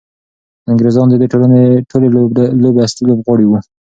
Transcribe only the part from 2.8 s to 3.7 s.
اصلي لوبغاړي وو.